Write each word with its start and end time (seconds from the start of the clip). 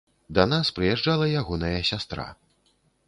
Да 0.37 0.45
нас 0.53 0.71
прыязджала 0.79 1.27
ягоная 1.43 1.75
сястра. 1.91 2.27